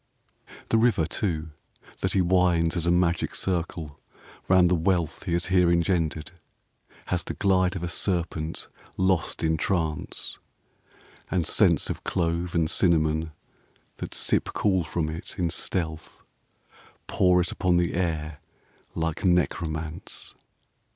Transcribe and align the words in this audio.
V 0.47 0.53
The 0.69 0.77
river, 0.79 1.05
too, 1.05 1.51
that 1.99 2.13
he 2.13 2.21
winds 2.23 2.75
as 2.75 2.87
a 2.87 2.91
magic 2.91 3.35
circle 3.35 3.99
round 4.47 4.67
the 4.67 4.73
wealth 4.75 5.25
He 5.25 5.33
has 5.33 5.45
here 5.53 5.69
engendered, 5.71 6.31
has 7.09 7.23
the 7.23 7.35
glide 7.35 7.75
of 7.75 7.83
a 7.83 7.87
serpent 7.87 8.67
lost 8.97 9.43
in 9.43 9.57
trance; 9.57 10.39
And 11.29 11.45
scents 11.45 11.91
of 11.91 12.03
clove 12.03 12.55
and 12.55 12.67
cinnamon 12.67 13.31
that 13.97 14.15
sip 14.15 14.49
cool 14.55 14.83
from 14.83 15.07
it, 15.07 15.37
in 15.37 15.51
stealth 15.51 16.23
Pour 17.05 17.39
it 17.39 17.51
upon 17.51 17.77
the 17.77 17.93
air 17.93 18.39
like 18.95 19.23
necromance. 19.23 20.33